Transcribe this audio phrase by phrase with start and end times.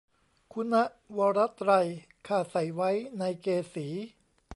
[0.53, 0.83] คุณะ
[1.17, 1.71] วระไตร
[2.27, 3.87] ข้าใส่ไว้ในเกศี